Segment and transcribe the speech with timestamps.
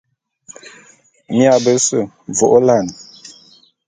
[1.35, 1.99] Mia bese
[2.37, 2.87] vô'ôla'an.